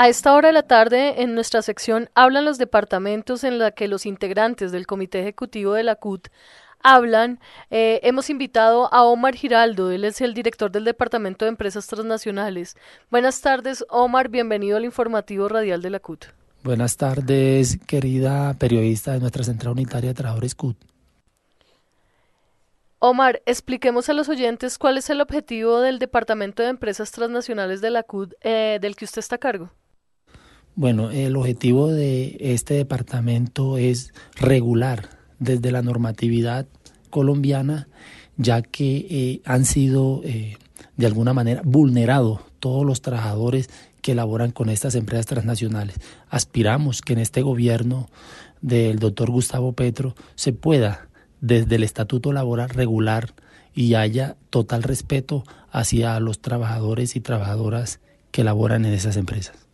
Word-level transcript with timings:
A 0.00 0.08
esta 0.08 0.32
hora 0.32 0.50
de 0.50 0.52
la 0.52 0.62
tarde, 0.62 1.22
en 1.22 1.34
nuestra 1.34 1.60
sección 1.60 2.08
Hablan 2.14 2.44
los 2.44 2.56
departamentos 2.56 3.42
en 3.42 3.58
la 3.58 3.72
que 3.72 3.88
los 3.88 4.06
integrantes 4.06 4.70
del 4.70 4.86
Comité 4.86 5.18
Ejecutivo 5.18 5.72
de 5.72 5.82
la 5.82 5.96
CUT 5.96 6.28
hablan. 6.84 7.40
Eh, 7.72 7.98
hemos 8.04 8.30
invitado 8.30 8.94
a 8.94 9.02
Omar 9.02 9.34
Giraldo, 9.34 9.90
él 9.90 10.04
es 10.04 10.20
el 10.20 10.34
director 10.34 10.70
del 10.70 10.84
Departamento 10.84 11.44
de 11.44 11.48
Empresas 11.48 11.88
Transnacionales. 11.88 12.76
Buenas 13.10 13.40
tardes, 13.40 13.84
Omar, 13.88 14.28
bienvenido 14.28 14.76
al 14.76 14.84
informativo 14.84 15.48
radial 15.48 15.82
de 15.82 15.90
la 15.90 15.98
CUT. 15.98 16.26
Buenas 16.62 16.96
tardes, 16.96 17.80
querida 17.84 18.54
periodista 18.54 19.14
de 19.14 19.18
nuestra 19.18 19.42
Central 19.42 19.72
Unitaria 19.72 20.10
de 20.10 20.14
Trabajadores 20.14 20.54
CUT. 20.54 20.76
Omar, 23.00 23.42
expliquemos 23.46 24.08
a 24.08 24.12
los 24.12 24.28
oyentes 24.28 24.78
cuál 24.78 24.96
es 24.96 25.10
el 25.10 25.20
objetivo 25.20 25.80
del 25.80 25.98
Departamento 25.98 26.62
de 26.62 26.68
Empresas 26.68 27.10
Transnacionales 27.10 27.80
de 27.80 27.90
la 27.90 28.04
CUT 28.04 28.34
eh, 28.42 28.78
del 28.80 28.94
que 28.94 29.04
usted 29.04 29.18
está 29.18 29.34
a 29.34 29.38
cargo. 29.38 29.72
Bueno, 30.78 31.10
el 31.10 31.34
objetivo 31.34 31.90
de 31.90 32.36
este 32.38 32.74
departamento 32.74 33.78
es 33.78 34.14
regular 34.36 35.08
desde 35.40 35.72
la 35.72 35.82
normatividad 35.82 36.68
colombiana, 37.10 37.88
ya 38.36 38.62
que 38.62 39.04
eh, 39.10 39.40
han 39.44 39.64
sido 39.64 40.20
eh, 40.22 40.56
de 40.96 41.06
alguna 41.06 41.34
manera 41.34 41.62
vulnerados 41.64 42.42
todos 42.60 42.86
los 42.86 43.02
trabajadores 43.02 43.68
que 44.02 44.14
laboran 44.14 44.52
con 44.52 44.68
estas 44.68 44.94
empresas 44.94 45.26
transnacionales. 45.26 45.96
Aspiramos 46.30 47.02
que 47.02 47.14
en 47.14 47.18
este 47.18 47.42
gobierno 47.42 48.08
del 48.60 49.00
doctor 49.00 49.32
Gustavo 49.32 49.72
Petro 49.72 50.14
se 50.36 50.52
pueda, 50.52 51.08
desde 51.40 51.74
el 51.74 51.82
estatuto 51.82 52.32
laboral, 52.32 52.68
regular 52.68 53.34
y 53.74 53.94
haya 53.94 54.36
total 54.48 54.84
respeto 54.84 55.42
hacia 55.72 56.20
los 56.20 56.40
trabajadores 56.40 57.16
y 57.16 57.20
trabajadoras 57.20 57.98
que 58.30 58.44
laboran 58.44 58.84
en 58.84 58.92
esas 58.92 59.16
empresas. 59.16 59.67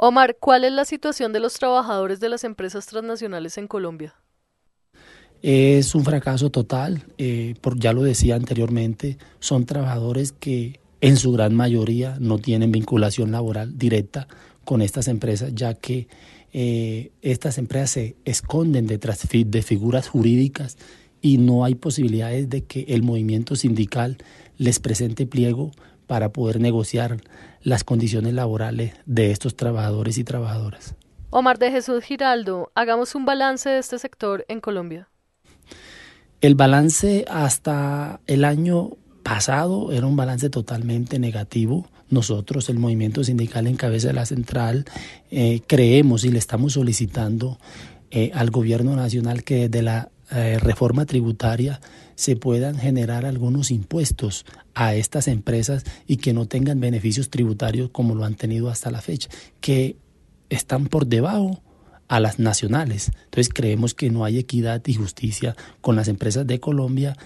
Omar, 0.00 0.36
¿cuál 0.38 0.64
es 0.64 0.70
la 0.70 0.84
situación 0.84 1.32
de 1.32 1.40
los 1.40 1.54
trabajadores 1.54 2.20
de 2.20 2.28
las 2.28 2.44
empresas 2.44 2.86
transnacionales 2.86 3.58
en 3.58 3.66
Colombia? 3.66 4.14
Es 5.42 5.96
un 5.96 6.04
fracaso 6.04 6.50
total, 6.50 7.02
eh, 7.18 7.56
por, 7.60 7.76
ya 7.80 7.92
lo 7.92 8.04
decía 8.04 8.36
anteriormente, 8.36 9.18
son 9.40 9.66
trabajadores 9.66 10.30
que 10.30 10.78
en 11.00 11.16
su 11.16 11.32
gran 11.32 11.52
mayoría 11.52 12.16
no 12.20 12.38
tienen 12.38 12.70
vinculación 12.70 13.32
laboral 13.32 13.76
directa 13.76 14.28
con 14.64 14.82
estas 14.82 15.08
empresas, 15.08 15.52
ya 15.56 15.74
que 15.74 16.06
eh, 16.52 17.10
estas 17.20 17.58
empresas 17.58 17.90
se 17.90 18.16
esconden 18.24 18.86
detrás 18.86 19.26
de 19.28 19.62
figuras 19.62 20.08
jurídicas 20.08 20.78
y 21.20 21.38
no 21.38 21.64
hay 21.64 21.74
posibilidades 21.74 22.48
de 22.48 22.62
que 22.62 22.84
el 22.88 23.02
movimiento 23.02 23.56
sindical 23.56 24.18
les 24.58 24.78
presente 24.78 25.26
pliego 25.26 25.72
para 26.08 26.32
poder 26.32 26.58
negociar 26.58 27.18
las 27.62 27.84
condiciones 27.84 28.34
laborales 28.34 28.94
de 29.06 29.30
estos 29.30 29.54
trabajadores 29.54 30.18
y 30.18 30.24
trabajadoras. 30.24 30.96
Omar 31.30 31.58
de 31.58 31.70
Jesús 31.70 32.02
Giraldo, 32.02 32.72
hagamos 32.74 33.14
un 33.14 33.26
balance 33.26 33.68
de 33.68 33.78
este 33.78 33.98
sector 33.98 34.44
en 34.48 34.60
Colombia. 34.60 35.08
El 36.40 36.54
balance 36.54 37.24
hasta 37.28 38.20
el 38.26 38.44
año 38.44 38.92
pasado 39.22 39.92
era 39.92 40.06
un 40.06 40.16
balance 40.16 40.48
totalmente 40.48 41.18
negativo. 41.18 41.86
Nosotros, 42.08 42.70
el 42.70 42.78
movimiento 42.78 43.22
sindical 43.22 43.66
en 43.66 43.76
cabeza 43.76 44.08
de 44.08 44.14
la 44.14 44.24
central, 44.24 44.86
eh, 45.30 45.60
creemos 45.66 46.24
y 46.24 46.30
le 46.30 46.38
estamos 46.38 46.72
solicitando 46.72 47.58
eh, 48.10 48.30
al 48.32 48.50
gobierno 48.50 48.96
nacional 48.96 49.44
que 49.44 49.68
desde 49.68 49.82
la 49.82 50.08
eh, 50.30 50.58
reforma 50.60 51.04
tributaria 51.04 51.80
se 52.18 52.34
puedan 52.34 52.76
generar 52.76 53.24
algunos 53.24 53.70
impuestos 53.70 54.44
a 54.74 54.96
estas 54.96 55.28
empresas 55.28 55.84
y 56.04 56.16
que 56.16 56.32
no 56.32 56.46
tengan 56.46 56.80
beneficios 56.80 57.30
tributarios 57.30 57.90
como 57.90 58.16
lo 58.16 58.24
han 58.24 58.34
tenido 58.34 58.70
hasta 58.70 58.90
la 58.90 59.00
fecha, 59.00 59.28
que 59.60 59.96
están 60.50 60.88
por 60.88 61.06
debajo 61.06 61.62
a 62.08 62.18
las 62.18 62.40
nacionales. 62.40 63.12
Entonces 63.26 63.48
creemos 63.54 63.94
que 63.94 64.10
no 64.10 64.24
hay 64.24 64.36
equidad 64.36 64.82
y 64.84 64.94
justicia 64.94 65.54
con 65.80 65.94
las 65.94 66.08
empresas 66.08 66.44
de 66.44 66.58
Colombia 66.58 67.16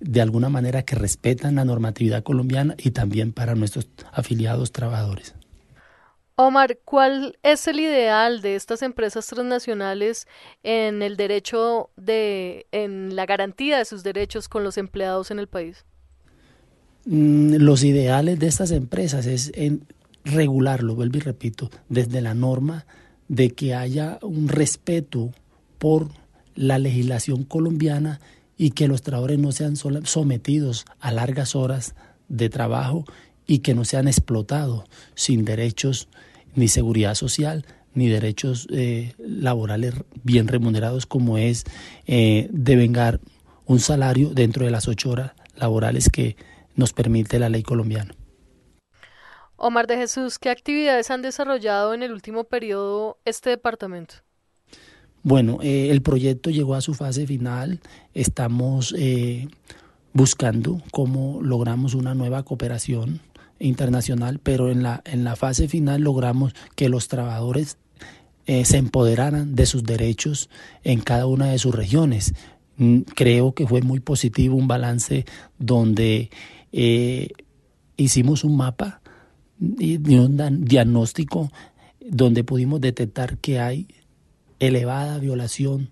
de 0.00 0.20
alguna 0.20 0.48
manera 0.48 0.82
que 0.82 0.96
respetan 0.96 1.54
la 1.54 1.64
normatividad 1.64 2.24
colombiana 2.24 2.74
y 2.76 2.90
también 2.90 3.32
para 3.32 3.54
nuestros 3.54 3.86
afiliados 4.10 4.72
trabajadores. 4.72 5.36
Omar, 6.42 6.78
¿cuál 6.86 7.36
es 7.42 7.68
el 7.68 7.80
ideal 7.80 8.40
de 8.40 8.56
estas 8.56 8.80
empresas 8.80 9.26
transnacionales 9.26 10.26
en 10.62 11.02
el 11.02 11.18
derecho 11.18 11.90
de, 11.98 12.66
en 12.72 13.14
la 13.14 13.26
garantía 13.26 13.76
de 13.76 13.84
sus 13.84 14.02
derechos 14.02 14.48
con 14.48 14.64
los 14.64 14.78
empleados 14.78 15.30
en 15.30 15.38
el 15.38 15.48
país? 15.48 15.84
Mm, 17.04 17.56
los 17.56 17.84
ideales 17.84 18.38
de 18.38 18.46
estas 18.46 18.70
empresas 18.70 19.26
es 19.26 19.52
en 19.54 19.86
regularlo, 20.24 20.94
vuelvo 20.94 21.18
y 21.18 21.20
repito, 21.20 21.70
desde 21.90 22.22
la 22.22 22.32
norma 22.32 22.86
de 23.28 23.50
que 23.50 23.74
haya 23.74 24.18
un 24.22 24.48
respeto 24.48 25.32
por 25.78 26.08
la 26.54 26.78
legislación 26.78 27.44
colombiana 27.44 28.18
y 28.56 28.70
que 28.70 28.88
los 28.88 29.02
trabajadores 29.02 29.40
no 29.40 29.52
sean 29.52 29.76
sometidos 29.76 30.86
a 31.00 31.12
largas 31.12 31.54
horas 31.54 31.94
de 32.28 32.48
trabajo 32.48 33.04
y 33.46 33.58
que 33.58 33.74
no 33.74 33.84
sean 33.84 34.08
explotados 34.08 34.84
sin 35.14 35.44
derechos 35.44 36.08
ni 36.54 36.68
seguridad 36.68 37.14
social, 37.14 37.64
ni 37.94 38.08
derechos 38.08 38.66
eh, 38.70 39.14
laborales 39.18 39.94
bien 40.22 40.48
remunerados 40.48 41.06
como 41.06 41.38
es 41.38 41.64
eh, 42.06 42.48
devengar 42.52 43.20
un 43.66 43.80
salario 43.80 44.30
dentro 44.30 44.64
de 44.64 44.70
las 44.70 44.88
ocho 44.88 45.10
horas 45.10 45.32
laborales 45.56 46.08
que 46.08 46.36
nos 46.76 46.92
permite 46.92 47.38
la 47.38 47.48
ley 47.48 47.62
colombiana. 47.62 48.14
Omar 49.56 49.86
de 49.86 49.96
Jesús, 49.96 50.38
¿qué 50.38 50.48
actividades 50.48 51.10
han 51.10 51.22
desarrollado 51.22 51.92
en 51.92 52.02
el 52.02 52.12
último 52.12 52.44
periodo 52.44 53.18
este 53.24 53.50
departamento? 53.50 54.14
Bueno, 55.22 55.58
eh, 55.60 55.90
el 55.90 56.00
proyecto 56.00 56.48
llegó 56.48 56.74
a 56.74 56.80
su 56.80 56.94
fase 56.94 57.26
final. 57.26 57.80
Estamos 58.14 58.94
buscando 60.12 60.82
cómo 60.90 61.40
logramos 61.42 61.94
una 61.94 62.14
nueva 62.14 62.42
cooperación 62.42 63.20
internacional, 63.60 64.40
pero 64.42 64.70
en 64.70 64.82
la, 64.82 65.02
en 65.04 65.22
la 65.22 65.36
fase 65.36 65.68
final 65.68 66.00
logramos 66.00 66.54
que 66.74 66.88
los 66.88 67.08
trabajadores 67.08 67.78
eh, 68.46 68.64
se 68.64 68.78
empoderaran 68.78 69.54
de 69.54 69.66
sus 69.66 69.84
derechos 69.84 70.50
en 70.82 71.00
cada 71.00 71.26
una 71.26 71.46
de 71.46 71.58
sus 71.58 71.74
regiones. 71.74 72.34
Mm, 72.78 73.02
creo 73.14 73.54
que 73.54 73.66
fue 73.66 73.82
muy 73.82 74.00
positivo 74.00 74.56
un 74.56 74.66
balance 74.66 75.24
donde 75.58 76.30
eh, 76.72 77.28
hicimos 77.96 78.42
un 78.42 78.56
mapa 78.56 79.02
y 79.60 79.96
un 80.16 80.64
diagnóstico 80.64 81.52
donde 82.00 82.42
pudimos 82.44 82.80
detectar 82.80 83.36
que 83.38 83.60
hay 83.60 83.86
elevada 84.58 85.18
violación 85.18 85.90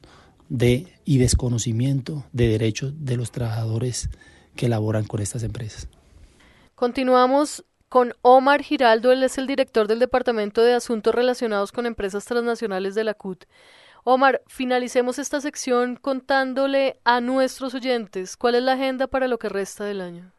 de 0.48 0.86
y 1.04 1.18
desconocimiento 1.18 2.24
de 2.32 2.48
derechos 2.48 2.94
de 2.98 3.16
los 3.16 3.30
trabajadores 3.30 4.08
que 4.56 4.68
laboran 4.68 5.04
con 5.04 5.20
estas 5.20 5.42
empresas. 5.42 5.88
Continuamos 6.78 7.64
con 7.88 8.12
Omar 8.22 8.62
Giraldo, 8.62 9.10
él 9.10 9.24
es 9.24 9.36
el 9.36 9.48
director 9.48 9.88
del 9.88 9.98
Departamento 9.98 10.62
de 10.62 10.74
Asuntos 10.74 11.12
Relacionados 11.12 11.72
con 11.72 11.86
Empresas 11.86 12.24
Transnacionales 12.24 12.94
de 12.94 13.02
la 13.02 13.14
CUT. 13.14 13.46
Omar, 14.04 14.42
finalicemos 14.46 15.18
esta 15.18 15.40
sección 15.40 15.98
contándole 16.00 17.00
a 17.02 17.20
nuestros 17.20 17.74
oyentes 17.74 18.36
cuál 18.36 18.54
es 18.54 18.62
la 18.62 18.74
agenda 18.74 19.08
para 19.08 19.26
lo 19.26 19.40
que 19.40 19.48
resta 19.48 19.86
del 19.86 20.00
año. 20.00 20.30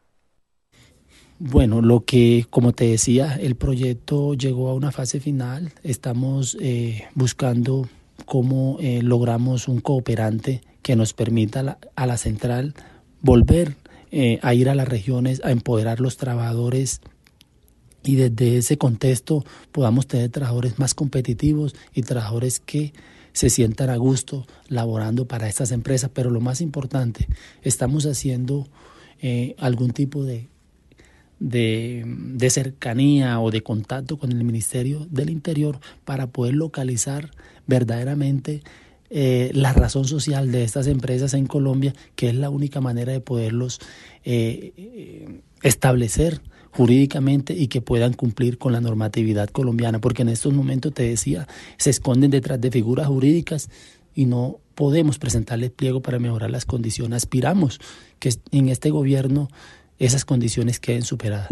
Bueno, 1.38 1.82
lo 1.82 2.06
que, 2.06 2.46
como 2.48 2.72
te 2.72 2.86
decía, 2.86 3.36
el 3.38 3.54
proyecto 3.54 4.32
llegó 4.32 4.70
a 4.70 4.74
una 4.74 4.92
fase 4.92 5.20
final. 5.20 5.74
Estamos 5.82 6.56
eh, 6.58 7.06
buscando 7.14 7.86
cómo 8.24 8.78
eh, 8.80 9.02
logramos 9.02 9.68
un 9.68 9.82
cooperante 9.82 10.62
que 10.80 10.96
nos 10.96 11.12
permita 11.12 11.76
a 11.94 12.06
la 12.06 12.16
central 12.16 12.72
volver 13.20 13.76
eh, 14.10 14.38
a 14.42 14.54
ir 14.54 14.68
a 14.68 14.74
las 14.74 14.88
regiones, 14.88 15.40
a 15.44 15.50
empoderar 15.50 16.00
los 16.00 16.16
trabajadores 16.16 17.00
y 18.02 18.16
desde 18.16 18.58
ese 18.58 18.78
contexto 18.78 19.44
podamos 19.72 20.06
tener 20.06 20.30
trabajadores 20.30 20.78
más 20.78 20.94
competitivos 20.94 21.74
y 21.94 22.02
trabajadores 22.02 22.60
que 22.60 22.92
se 23.32 23.50
sientan 23.50 23.90
a 23.90 23.96
gusto 23.96 24.46
laborando 24.68 25.26
para 25.26 25.48
estas 25.48 25.70
empresas. 25.70 26.10
Pero 26.12 26.30
lo 26.30 26.40
más 26.40 26.60
importante, 26.60 27.28
estamos 27.62 28.06
haciendo 28.06 28.68
eh, 29.20 29.54
algún 29.58 29.90
tipo 29.92 30.24
de, 30.24 30.48
de, 31.38 32.04
de, 32.06 32.50
cercanía 32.50 33.38
o 33.40 33.50
de 33.50 33.62
contacto 33.62 34.18
con 34.18 34.32
el 34.32 34.42
Ministerio 34.44 35.06
del 35.10 35.30
Interior 35.30 35.78
para 36.04 36.26
poder 36.28 36.54
localizar 36.54 37.30
verdaderamente 37.66 38.62
eh, 39.10 39.50
la 39.54 39.72
razón 39.72 40.04
social 40.04 40.52
de 40.52 40.64
estas 40.64 40.86
empresas 40.86 41.34
en 41.34 41.46
Colombia, 41.46 41.94
que 42.14 42.28
es 42.28 42.34
la 42.34 42.48
única 42.48 42.80
manera 42.80 43.12
de 43.12 43.20
poderlos 43.20 43.80
eh, 44.24 45.42
establecer 45.62 46.40
jurídicamente 46.70 47.52
y 47.52 47.66
que 47.66 47.80
puedan 47.80 48.12
cumplir 48.12 48.56
con 48.56 48.72
la 48.72 48.80
normatividad 48.80 49.48
colombiana, 49.48 50.00
porque 50.00 50.22
en 50.22 50.28
estos 50.28 50.52
momentos, 50.52 50.94
te 50.94 51.02
decía, 51.02 51.48
se 51.76 51.90
esconden 51.90 52.30
detrás 52.30 52.60
de 52.60 52.70
figuras 52.70 53.08
jurídicas 53.08 53.68
y 54.14 54.26
no 54.26 54.60
podemos 54.74 55.18
presentarles 55.18 55.70
pliego 55.70 56.00
para 56.00 56.18
mejorar 56.18 56.50
las 56.50 56.64
condiciones. 56.64 57.16
Aspiramos 57.16 57.80
que 58.18 58.32
en 58.52 58.68
este 58.68 58.90
gobierno 58.90 59.48
esas 59.98 60.24
condiciones 60.24 60.80
queden 60.80 61.02
superadas. 61.02 61.48